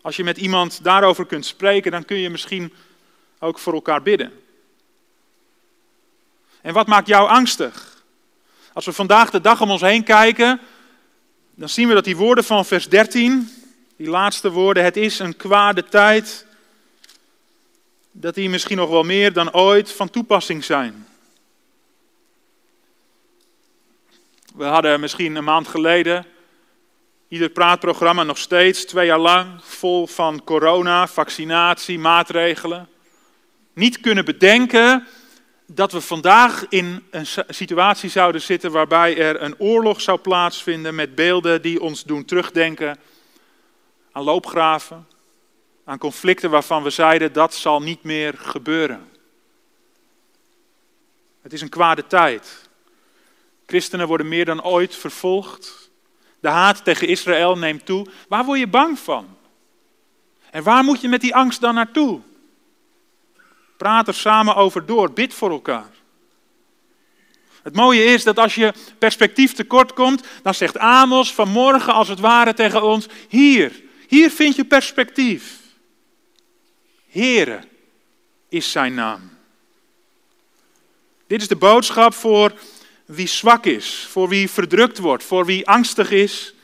[0.00, 2.72] Als je met iemand daarover kunt spreken, dan kun je misschien
[3.38, 4.32] ook voor elkaar bidden.
[6.60, 8.02] En wat maakt jou angstig?
[8.72, 10.60] Als we vandaag de dag om ons heen kijken,
[11.60, 13.50] dan zien we dat die woorden van vers 13,
[13.96, 16.46] die laatste woorden, het is een kwade tijd,
[18.12, 21.06] dat die misschien nog wel meer dan ooit van toepassing zijn.
[24.54, 26.26] We hadden misschien een maand geleden
[27.28, 32.88] ieder praatprogramma nog steeds twee jaar lang vol van corona, vaccinatie, maatregelen.
[33.72, 35.06] Niet kunnen bedenken
[35.74, 41.14] dat we vandaag in een situatie zouden zitten waarbij er een oorlog zou plaatsvinden met
[41.14, 42.98] beelden die ons doen terugdenken
[44.12, 45.06] aan loopgraven,
[45.84, 49.08] aan conflicten waarvan we zeiden dat zal niet meer gebeuren.
[51.42, 52.68] Het is een kwade tijd.
[53.66, 55.90] Christenen worden meer dan ooit vervolgd.
[56.40, 58.06] De haat tegen Israël neemt toe.
[58.28, 59.36] Waar word je bang van?
[60.50, 62.20] En waar moet je met die angst dan naartoe?
[63.80, 65.12] Praat er samen over door.
[65.12, 65.90] Bid voor elkaar.
[67.62, 72.20] Het mooie is dat als je perspectief tekort komt, dan zegt Amos vanmorgen als het
[72.20, 75.58] ware tegen ons: Hier, hier vind je perspectief.
[77.08, 77.60] Here
[78.48, 79.30] is zijn naam.
[81.26, 82.52] Dit is de boodschap voor
[83.04, 86.54] wie zwak is, voor wie verdrukt wordt, voor wie angstig is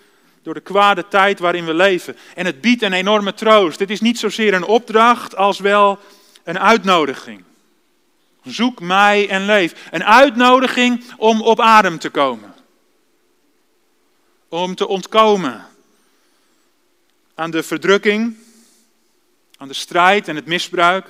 [0.43, 2.17] door de kwade tijd waarin we leven.
[2.35, 3.79] En het biedt een enorme troost.
[3.79, 5.99] Dit is niet zozeer een opdracht als wel
[6.47, 7.45] een uitnodiging.
[8.43, 9.89] Zoek mij en leef.
[9.91, 12.55] Een uitnodiging om op adem te komen.
[14.49, 15.67] Om te ontkomen
[17.35, 18.37] aan de verdrukking,
[19.57, 21.07] aan de strijd en het misbruik.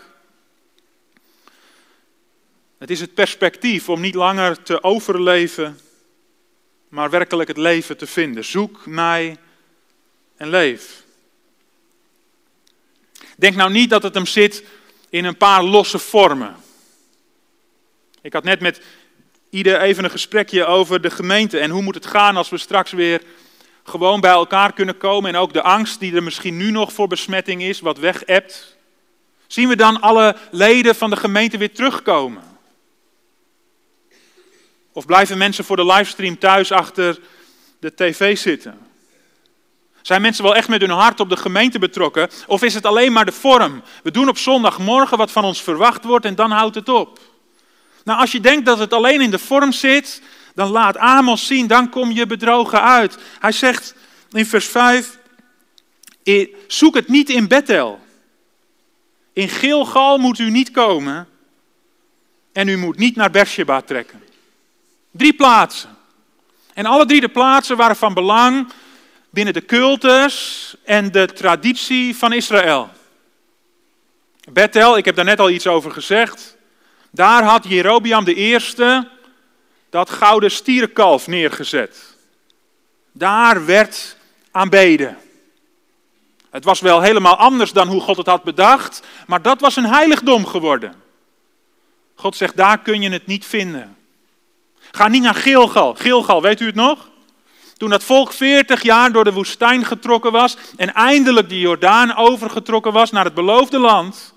[2.79, 5.81] Het is het perspectief om niet langer te overleven,
[6.89, 8.45] maar werkelijk het leven te vinden.
[8.45, 9.37] Zoek mij
[10.37, 11.05] en leef.
[13.37, 14.65] Denk nou niet dat het hem zit
[15.11, 16.57] in een paar losse vormen.
[18.23, 18.81] Ik had net met
[19.51, 22.93] ieder even een gesprekje over de gemeente en hoe moet het gaan als we straks
[22.93, 23.23] weer
[23.85, 27.09] gewoon bij elkaar kunnen komen en ook de angst die er misschien nu nog voor
[27.09, 28.77] besmetting is, wat weg hebt.
[29.47, 32.43] Zien we dan alle leden van de gemeente weer terugkomen?
[34.93, 37.19] Of blijven mensen voor de livestream thuis achter
[37.79, 38.86] de tv zitten?
[40.07, 42.29] Zijn mensen wel echt met hun hart op de gemeente betrokken?
[42.47, 43.83] Of is het alleen maar de vorm?
[44.03, 47.21] We doen op zondagmorgen wat van ons verwacht wordt en dan houdt het op.
[48.05, 50.23] Nou, als je denkt dat het alleen in de vorm zit,
[50.55, 53.19] dan laat Amos zien, dan kom je bedrogen uit.
[53.39, 53.95] Hij zegt
[54.31, 55.19] in vers 5,
[56.67, 58.01] zoek het niet in Bethel.
[59.33, 61.29] In Gilgal moet u niet komen
[62.53, 64.23] en u moet niet naar Beersheba trekken.
[65.11, 65.97] Drie plaatsen.
[66.75, 68.73] En alle drie de plaatsen waren van belang
[69.31, 72.91] binnen de cultus en de traditie van Israël.
[74.51, 76.57] Bethel, ik heb daar net al iets over gezegd.
[77.11, 79.09] Daar had Jerobiam de eerste
[79.91, 82.17] dat gouden stierenkalf neergezet.
[83.13, 84.17] Daar werd
[84.51, 85.19] aanbeden.
[86.51, 89.87] Het was wel helemaal anders dan hoe God het had bedacht, maar dat was een
[89.87, 90.95] heiligdom geworden.
[92.15, 93.97] God zegt, daar kun je het niet vinden.
[94.91, 95.95] Ga niet naar Gilgal.
[95.95, 97.09] Gilgal, weet u het nog?
[97.77, 102.93] Toen dat volk 40 jaar door de woestijn getrokken was en eindelijk de Jordaan overgetrokken
[102.93, 104.35] was naar het beloofde land,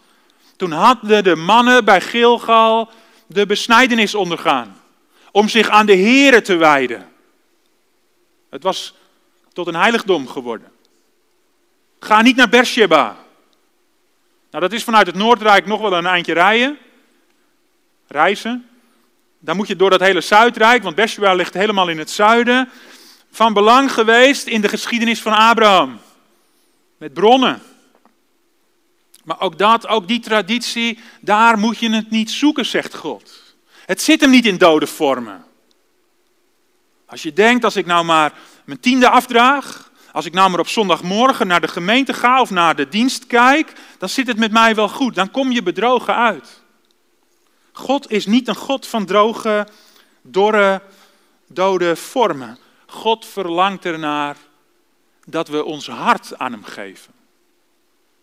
[0.55, 2.89] toen hadden de mannen bij Gilgal
[3.27, 4.81] de besnijdenis ondergaan
[5.31, 7.09] om zich aan de Here te wijden.
[8.49, 8.93] Het was
[9.53, 10.71] tot een heiligdom geworden.
[11.99, 13.17] Ga niet naar Beersheba.
[14.51, 16.77] Nou, dat is vanuit het Noordrijk nog wel een eindje rijden.
[18.07, 18.69] Reizen.
[19.39, 22.69] Dan moet je door dat hele Zuidrijk, want Beersheba ligt helemaal in het zuiden.
[23.31, 25.99] Van belang geweest in de geschiedenis van Abraham.
[26.97, 27.61] Met bronnen.
[29.23, 33.43] Maar ook dat, ook die traditie, daar moet je het niet zoeken, zegt God.
[33.85, 35.45] Het zit hem niet in dode vormen.
[37.05, 38.33] Als je denkt, als ik nou maar
[38.65, 42.75] mijn tiende afdraag, als ik nou maar op zondagmorgen naar de gemeente ga of naar
[42.75, 45.15] de dienst kijk, dan zit het met mij wel goed.
[45.15, 46.61] Dan kom je bedrogen uit.
[47.71, 49.67] God is niet een God van droge,
[50.21, 50.81] dorre,
[51.47, 52.57] dode vormen.
[52.89, 54.37] God verlangt ernaar
[55.25, 57.13] dat we ons hart aan Hem geven.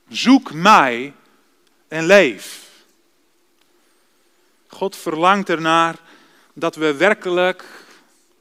[0.09, 1.14] Zoek mij
[1.88, 2.64] en leef.
[4.68, 5.96] God verlangt ernaar
[6.52, 7.64] dat we werkelijk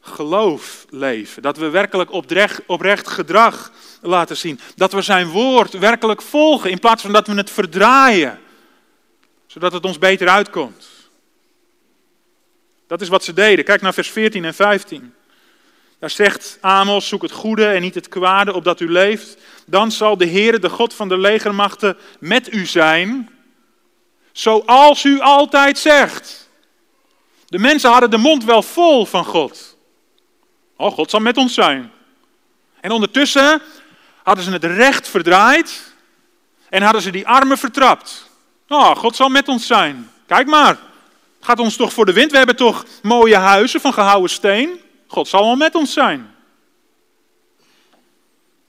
[0.01, 1.41] geloof leven.
[1.41, 4.59] Dat we werkelijk oprecht, oprecht gedrag laten zien.
[4.75, 8.39] Dat we zijn woord werkelijk volgen in plaats van dat we het verdraaien.
[9.47, 10.87] Zodat het ons beter uitkomt.
[12.87, 13.65] Dat is wat ze deden.
[13.65, 15.14] Kijk naar vers 14 en 15.
[15.99, 19.37] Daar zegt Amos, zoek het goede en niet het kwade, opdat u leeft.
[19.65, 23.29] Dan zal de Heere, de God van de legermachten, met u zijn,
[24.31, 26.49] zoals u altijd zegt.
[27.47, 29.77] De mensen hadden de mond wel vol van God.
[30.77, 31.91] Oh, God zal met ons zijn.
[32.81, 33.61] En ondertussen
[34.23, 35.93] hadden ze het recht verdraaid
[36.69, 38.29] en hadden ze die armen vertrapt.
[38.67, 40.11] Oh, God zal met ons zijn.
[40.27, 40.77] Kijk maar,
[41.39, 42.31] gaat ons toch voor de wind.
[42.31, 44.79] We hebben toch mooie huizen van gehouwen steen.
[45.07, 46.35] God zal wel met ons zijn.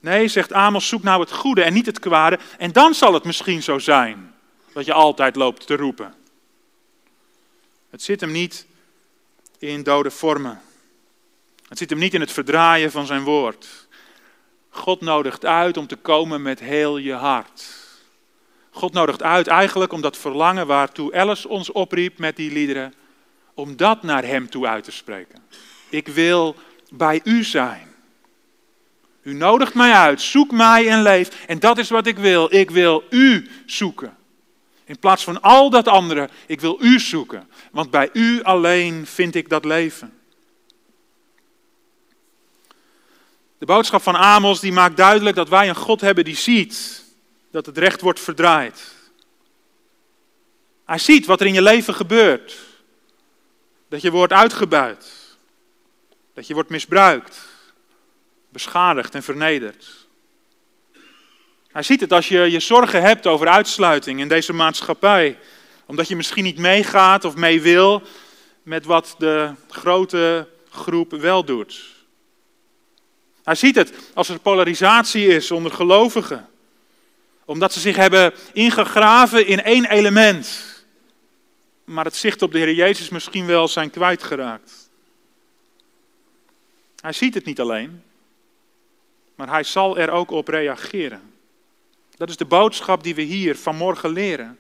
[0.01, 2.39] Nee, zegt Amos, zoek nou het goede en niet het kwade.
[2.59, 4.35] En dan zal het misschien zo zijn
[4.73, 6.15] dat je altijd loopt te roepen.
[7.91, 8.67] Het zit hem niet
[9.59, 10.61] in dode vormen.
[11.69, 13.89] Het zit hem niet in het verdraaien van zijn woord.
[14.69, 17.85] God nodigt uit om te komen met heel je hart.
[18.71, 22.95] God nodigt uit eigenlijk om dat verlangen waartoe Alice ons opriep met die liederen,
[23.55, 25.43] om dat naar hem toe uit te spreken.
[25.89, 26.57] Ik wil
[26.91, 27.95] bij u zijn.
[29.23, 31.45] U nodigt mij uit, zoek mij en leef.
[31.47, 32.55] En dat is wat ik wil.
[32.55, 34.17] Ik wil u zoeken.
[34.85, 37.49] In plaats van al dat andere, ik wil u zoeken.
[37.71, 40.19] Want bij u alleen vind ik dat leven.
[43.59, 47.05] De boodschap van Amos die maakt duidelijk dat wij een God hebben die ziet
[47.51, 48.95] dat het recht wordt verdraaid.
[50.85, 52.59] Hij ziet wat er in je leven gebeurt.
[53.89, 55.26] Dat je wordt uitgebuit.
[56.37, 57.39] Dat je wordt misbruikt.
[58.49, 60.07] Beschadigd en vernederd.
[61.69, 65.39] Hij ziet het als je je zorgen hebt over uitsluiting in deze maatschappij.
[65.87, 68.03] Omdat je misschien niet meegaat of mee wil
[68.63, 71.85] met wat de grote groep wel doet.
[73.43, 76.49] Hij ziet het als er polarisatie is onder gelovigen.
[77.45, 80.65] Omdat ze zich hebben ingegraven in één element.
[81.85, 84.86] maar het zicht op de Heer Jezus misschien wel zijn kwijtgeraakt.
[87.07, 88.03] Hij ziet het niet alleen,
[89.35, 91.21] maar hij zal er ook op reageren.
[92.17, 94.59] Dat is de boodschap die we hier vanmorgen leren.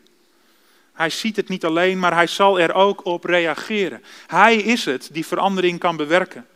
[0.93, 4.03] Hij ziet het niet alleen, maar hij zal er ook op reageren.
[4.27, 6.47] Hij is het die verandering kan bewerken,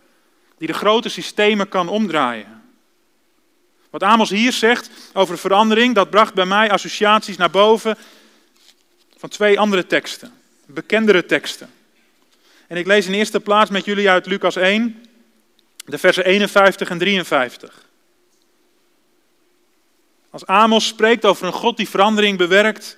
[0.58, 2.62] die de grote systemen kan omdraaien.
[3.90, 7.98] Wat Amos hier zegt over verandering, dat bracht bij mij associaties naar boven
[9.16, 10.32] van twee andere teksten,
[10.66, 11.70] bekendere teksten.
[12.66, 15.04] En ik lees in eerste plaats met jullie uit Lucas 1,
[15.84, 17.88] de versen 51 en 53.
[20.30, 22.96] Als Amos spreekt over een God die verandering bewerkt,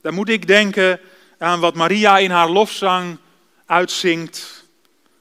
[0.00, 1.00] dan moet ik denken
[1.38, 3.18] aan wat Maria in haar lofzang
[3.66, 4.64] uitzingt.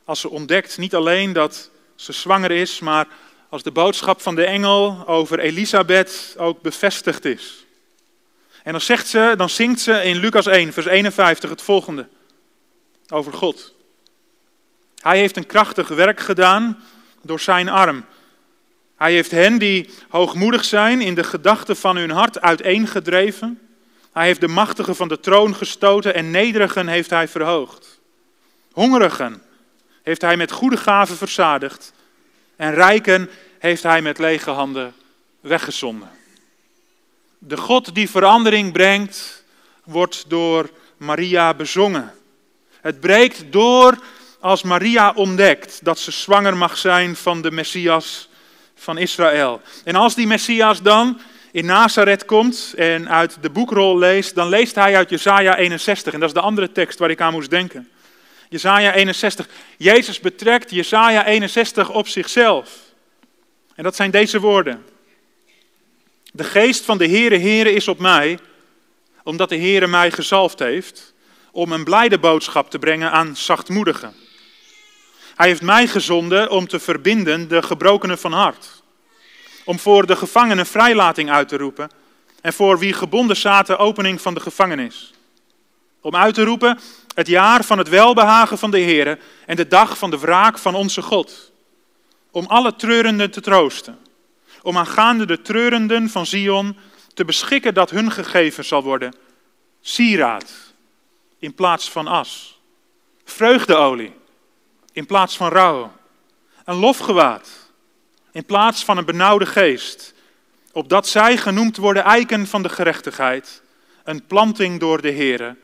[0.05, 3.07] Als ze ontdekt niet alleen dat ze zwanger is, maar
[3.49, 7.65] als de boodschap van de engel over Elisabeth ook bevestigd is.
[8.63, 12.07] En dan zegt ze, dan zingt ze in Lucas 1, vers 51 het volgende
[13.09, 13.73] over God.
[15.01, 16.83] Hij heeft een krachtig werk gedaan
[17.21, 18.05] door zijn arm.
[18.97, 23.59] Hij heeft hen die hoogmoedig zijn in de gedachten van hun hart uiteengedreven.
[24.13, 27.99] Hij heeft de machtigen van de troon gestoten en nederigen heeft hij verhoogd.
[28.71, 29.41] Hongerigen
[30.03, 31.93] heeft hij met goede gaven verzadigd
[32.55, 33.29] en rijken
[33.59, 34.93] heeft hij met lege handen
[35.39, 36.09] weggezonden.
[37.37, 39.43] De God die verandering brengt,
[39.83, 42.13] wordt door Maria bezongen.
[42.81, 43.97] Het breekt door
[44.41, 48.29] als Maria ontdekt dat ze zwanger mag zijn van de Messias
[48.75, 49.61] van Israël.
[49.83, 54.75] En als die Messias dan in Nazareth komt en uit de boekrol leest, dan leest
[54.75, 56.13] hij uit Jesaja 61.
[56.13, 57.89] En dat is de andere tekst waar ik aan moest denken.
[58.49, 59.47] Jesaja 61.
[59.77, 62.69] Jezus betrekt Jesaja 61 op zichzelf.
[63.75, 64.85] En dat zijn deze woorden.
[66.31, 68.39] De geest van de Heere Heere is op mij,
[69.23, 71.13] omdat de Heere mij gezalfd heeft
[71.51, 74.13] om een blijde boodschap te brengen aan zachtmoedigen.
[75.41, 78.83] Hij heeft mij gezonden om te verbinden de gebrokenen van hart.
[79.65, 81.91] Om voor de gevangenen vrijlating uit te roepen
[82.41, 85.13] en voor wie gebonden zaten opening van de gevangenis.
[86.01, 86.79] Om uit te roepen
[87.15, 90.75] het jaar van het welbehagen van de Heer en de dag van de wraak van
[90.75, 91.51] onze God.
[92.31, 93.99] Om alle treurenden te troosten.
[94.61, 96.77] Om aangaande de treurenden van Zion
[97.13, 99.15] te beschikken dat hun gegeven zal worden
[99.81, 100.53] sieraad
[101.39, 102.59] in plaats van as.
[103.23, 104.19] Vreugdeolie
[104.91, 105.91] in plaats van rouw.
[106.65, 107.49] Een lofgewaad
[108.31, 110.13] in plaats van een benauwde geest.
[110.71, 113.61] Opdat zij genoemd worden eiken van de gerechtigheid.
[114.03, 115.55] Een planting door de Heere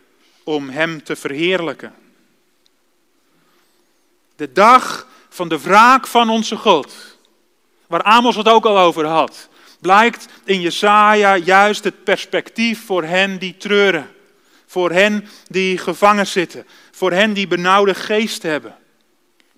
[0.43, 1.93] om Hem te verheerlijken.
[4.35, 7.17] De dag van de wraak van onze God,
[7.87, 13.37] waar Amos het ook al over had, blijkt in Jesaja juist het perspectief voor hen
[13.37, 14.11] die treuren.
[14.65, 16.67] Voor hen die gevangen zitten.
[16.91, 18.75] Voor hen die benauwde geest hebben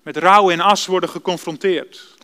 [0.02, 2.16] met rouw en as worden geconfronteerd.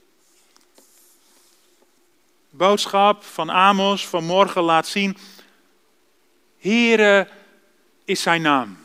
[2.50, 5.16] Boodschap van Amos vanmorgen laat zien,
[6.58, 7.28] Heere
[8.04, 8.78] is zijn naam.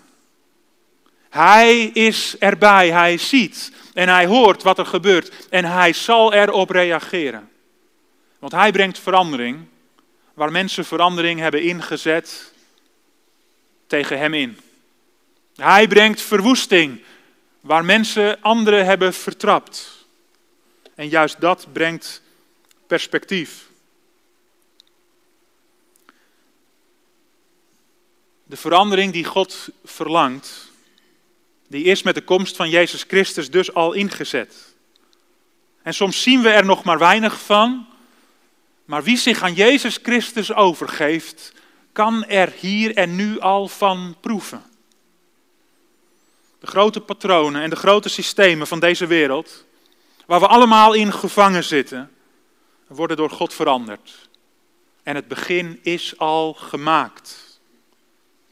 [1.30, 6.70] Hij is erbij, hij ziet en hij hoort wat er gebeurt en hij zal erop
[6.70, 7.50] reageren.
[8.40, 9.66] Want hij brengt verandering
[10.34, 12.54] waar mensen verandering hebben ingezet
[13.88, 14.60] tegen hem in.
[15.56, 17.02] Hij brengt verwoesting
[17.62, 20.06] Waar mensen anderen hebben vertrapt.
[20.96, 22.22] En juist dat brengt
[22.88, 23.70] perspectief.
[28.44, 30.70] De verandering die God verlangt,
[31.68, 34.74] die is met de komst van Jezus Christus dus al ingezet.
[35.82, 37.88] En soms zien we er nog maar weinig van,
[38.86, 41.54] maar wie zich aan Jezus Christus overgeeft,
[41.92, 44.71] kan er hier en nu al van proeven.
[46.62, 49.66] De grote patronen en de grote systemen van deze wereld,
[50.26, 52.12] waar we allemaal in gevangen zitten,
[52.88, 54.30] worden door God veranderd.
[55.04, 57.60] En het begin is al gemaakt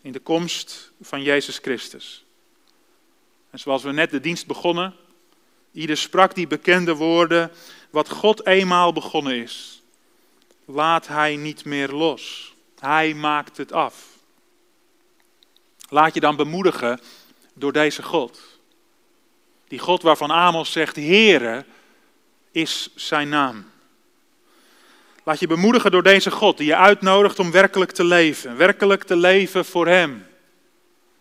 [0.02, 2.24] in de komst van Jezus Christus.
[3.50, 4.96] En zoals we net de dienst begonnen,
[5.72, 7.52] ieder sprak die bekende woorden,
[7.90, 9.82] wat God eenmaal begonnen is,
[10.66, 12.54] laat Hij niet meer los.
[12.80, 14.06] Hij maakt het af.
[15.90, 17.00] Laat je dan bemoedigen
[17.60, 18.40] door deze God.
[19.68, 21.66] Die God waarvan Amos zegt, Heere
[22.52, 23.66] is zijn naam.
[25.24, 28.58] Laat je bemoedigen door deze God die je uitnodigt om werkelijk te leven.
[28.58, 30.26] Werkelijk te leven voor Hem.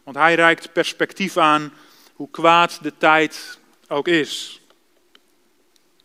[0.04, 1.72] Want Hij reikt perspectief aan
[2.14, 3.58] hoe kwaad de tijd
[3.88, 4.60] ook is.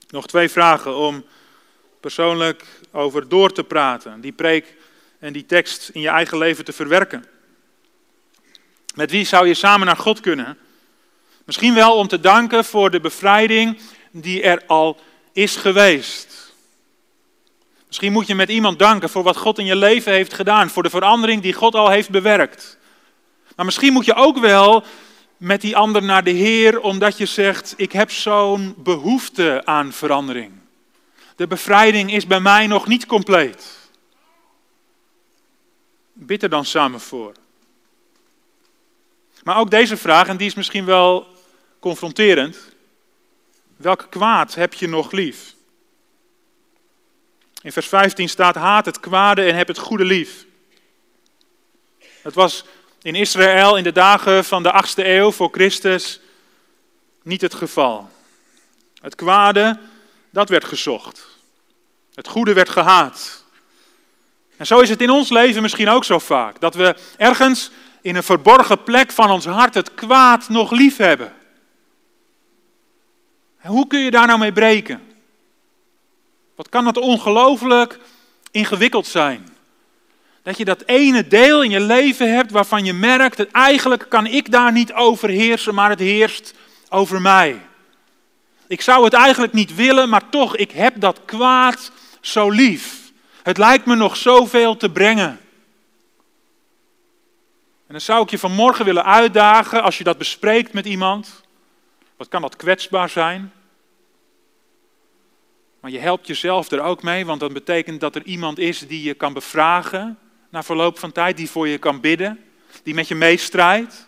[0.09, 1.25] Nog twee vragen om
[1.99, 4.21] persoonlijk over door te praten.
[4.21, 4.75] Die preek
[5.19, 7.25] en die tekst in je eigen leven te verwerken.
[8.93, 10.57] Met wie zou je samen naar God kunnen?
[11.45, 13.79] Misschien wel om te danken voor de bevrijding
[14.11, 14.99] die er al
[15.31, 16.53] is geweest.
[17.87, 20.83] Misschien moet je met iemand danken voor wat God in je leven heeft gedaan, voor
[20.83, 22.77] de verandering die God al heeft bewerkt.
[23.55, 24.83] Maar misschien moet je ook wel
[25.37, 30.51] met die ander naar de Heer, omdat je zegt: Ik heb zo'n behoefte aan verandering.
[31.35, 33.77] De bevrijding is bij mij nog niet compleet.
[36.13, 37.33] Bid dan samen voor.
[39.43, 41.27] Maar ook deze vraag, en die is misschien wel
[41.79, 42.57] confronterend.
[43.75, 45.55] Welk kwaad heb je nog lief?
[47.61, 50.45] In vers 15 staat: haat het kwade en heb het goede lief.
[52.21, 52.65] Het was
[53.01, 56.19] in Israël in de dagen van de 8e eeuw voor Christus
[57.21, 58.09] niet het geval.
[59.01, 59.79] Het kwade,
[60.29, 61.27] dat werd gezocht.
[62.13, 63.43] Het goede werd gehaat.
[64.57, 66.59] En zo is het in ons leven misschien ook zo vaak.
[66.59, 67.71] Dat we ergens
[68.03, 71.33] in een verborgen plek van ons hart het kwaad nog lief hebben.
[73.59, 75.01] En hoe kun je daar nou mee breken?
[76.55, 77.99] Wat kan dat ongelooflijk
[78.51, 79.47] ingewikkeld zijn?
[80.41, 84.25] Dat je dat ene deel in je leven hebt waarvan je merkt, dat eigenlijk kan
[84.25, 86.53] ik daar niet over heersen, maar het heerst
[86.89, 87.61] over mij.
[88.67, 91.91] Ik zou het eigenlijk niet willen, maar toch, ik heb dat kwaad
[92.21, 93.11] zo lief.
[93.43, 95.39] Het lijkt me nog zoveel te brengen.
[97.93, 101.43] Dan zou ik je vanmorgen willen uitdagen, als je dat bespreekt met iemand,
[102.17, 103.53] wat kan dat kwetsbaar zijn?
[105.79, 109.03] Maar je helpt jezelf er ook mee, want dat betekent dat er iemand is die
[109.03, 110.19] je kan bevragen
[110.49, 112.43] na verloop van tijd, die voor je kan bidden,
[112.83, 114.07] die met je meestrijdt.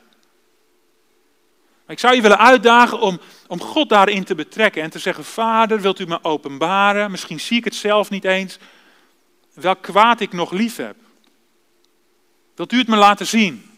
[1.88, 5.82] Ik zou je willen uitdagen om, om God daarin te betrekken en te zeggen, Vader,
[5.82, 7.12] wilt u me openbaren?
[7.12, 8.58] Misschien zie ik het zelf niet eens,
[9.54, 10.96] welk kwaad ik nog lief heb.
[12.56, 13.74] Wilt u het me laten zien?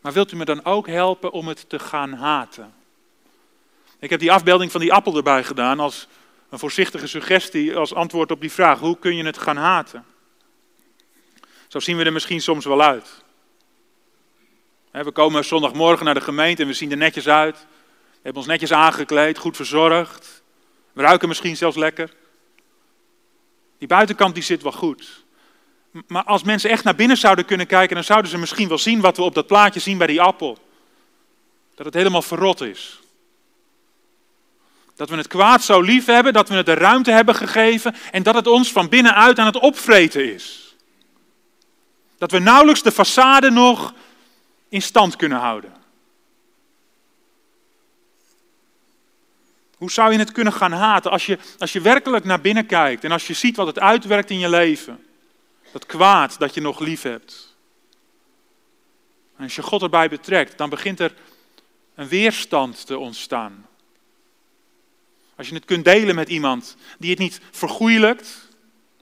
[0.00, 2.74] Maar wilt u me dan ook helpen om het te gaan haten?
[3.98, 6.08] Ik heb die afbeelding van die appel erbij gedaan als
[6.48, 10.04] een voorzichtige suggestie als antwoord op die vraag: hoe kun je het gaan haten?
[11.68, 13.22] Zo zien we er misschien soms wel uit.
[14.90, 17.56] We komen zondagmorgen naar de gemeente en we zien er netjes uit.
[18.10, 20.42] We hebben ons netjes aangekleed, goed verzorgd.
[20.92, 22.14] We ruiken misschien zelfs lekker.
[23.78, 25.24] Die buitenkant die zit wel goed.
[26.06, 29.00] Maar als mensen echt naar binnen zouden kunnen kijken, dan zouden ze misschien wel zien
[29.00, 30.58] wat we op dat plaatje zien bij die appel.
[31.74, 33.00] Dat het helemaal verrot is.
[34.96, 38.22] Dat we het kwaad zo lief hebben, dat we het de ruimte hebben gegeven en
[38.22, 40.74] dat het ons van binnenuit aan het opvreten is.
[42.18, 43.94] Dat we nauwelijks de façade nog
[44.68, 45.72] in stand kunnen houden.
[49.76, 53.04] Hoe zou je het kunnen gaan haten als je, als je werkelijk naar binnen kijkt
[53.04, 55.07] en als je ziet wat het uitwerkt in je leven?
[55.72, 57.56] Dat kwaad dat je nog lief hebt.
[59.36, 61.14] En als je God erbij betrekt, dan begint er
[61.94, 63.66] een weerstand te ontstaan.
[65.36, 68.48] Als je het kunt delen met iemand die het niet vergoeilijkt,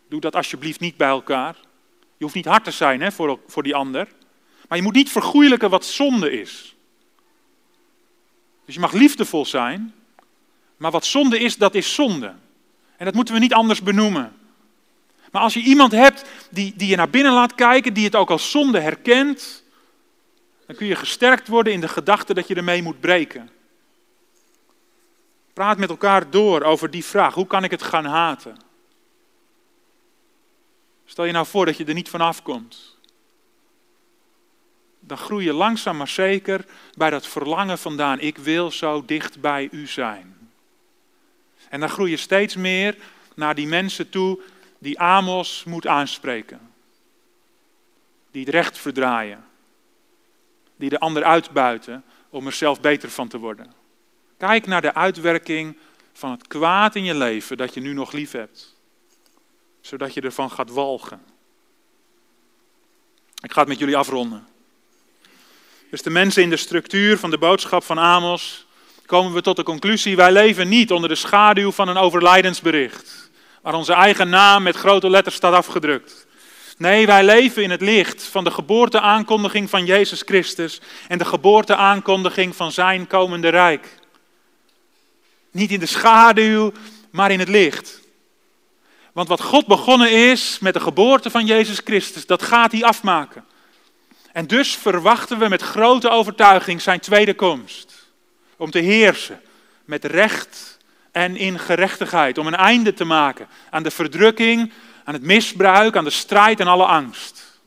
[0.09, 1.57] doe dat alsjeblieft niet bij elkaar.
[2.17, 4.09] Je hoeft niet hard te zijn hè, voor, voor die ander.
[4.69, 6.75] Maar je moet niet vergoeilijken wat zonde is.
[8.65, 9.95] Dus je mag liefdevol zijn,
[10.77, 12.35] maar wat zonde is, dat is zonde.
[12.97, 14.37] En dat moeten we niet anders benoemen.
[15.37, 18.31] Maar als je iemand hebt die, die je naar binnen laat kijken, die het ook
[18.31, 19.63] als zonde herkent,
[20.67, 23.51] dan kun je gesterkt worden in de gedachte dat je ermee moet breken.
[25.53, 27.35] Praat met elkaar door over die vraag.
[27.35, 28.57] Hoe kan ik het gaan haten?
[31.05, 32.97] Stel je nou voor dat je er niet vanaf komt.
[35.01, 36.65] Dan groei je langzaam maar zeker
[36.95, 38.21] bij dat verlangen vandaan.
[38.21, 40.51] Ik wil zo dicht bij u zijn.
[41.69, 42.97] En dan groei je steeds meer
[43.35, 44.41] naar die mensen toe
[44.79, 46.61] die Amos moet aanspreken.
[48.31, 49.45] Die het recht verdraaien.
[50.77, 53.73] Die de ander uitbuiten om er zelf beter van te worden.
[54.39, 55.77] Kijk naar de uitwerking
[56.13, 58.75] van het kwaad in je leven dat je nu nog lief hebt.
[59.81, 61.21] Zodat je ervan gaat walgen.
[63.43, 64.47] Ik ga het met jullie afronden.
[65.91, 68.67] Dus de mensen in de structuur van de boodschap van Amos
[69.07, 73.26] komen we tot de conclusie, wij leven niet onder de schaduw van een overlijdensbericht,
[73.67, 76.27] waar onze eigen naam met grote letters staat afgedrukt.
[76.77, 82.57] Nee, wij leven in het licht van de geboorteaankondiging van Jezus Christus en de geboorteaankondiging
[82.57, 83.99] van zijn komende rijk.
[85.51, 86.73] Niet in de schaduw,
[87.11, 88.01] maar in het licht.
[89.13, 93.45] Want wat God begonnen is met de geboorte van Jezus Christus, dat gaat hij afmaken.
[94.33, 98.07] En dus verwachten we met grote overtuiging zijn tweede komst.
[98.57, 99.41] Om te heersen
[99.85, 100.76] met recht
[101.17, 102.39] en in gerechtigheid.
[102.39, 104.73] Om een einde te maken aan de verdrukking,
[105.05, 107.61] aan het misbruik, aan de strijd en alle angst.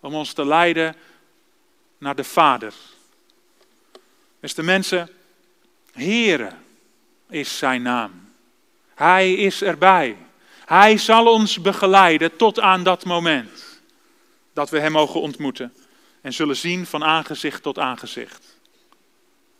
[0.00, 0.96] om ons te leiden
[1.98, 2.72] naar de Vader.
[4.40, 5.10] Beste mensen,
[5.92, 6.52] Heere
[7.28, 8.32] is zijn naam.
[8.94, 10.16] Hij is erbij.
[10.64, 13.80] Hij zal ons begeleiden tot aan dat moment
[14.52, 15.74] dat we Hem mogen ontmoeten
[16.20, 18.58] en zullen zien van aangezicht tot aangezicht.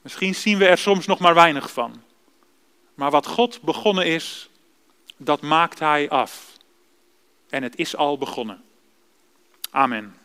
[0.02, 2.06] Misschien zien we er soms nog maar weinig van.
[2.98, 4.48] Maar wat God begonnen is,
[5.16, 6.52] dat maakt Hij af.
[7.48, 8.64] En het is al begonnen.
[9.70, 10.17] Amen.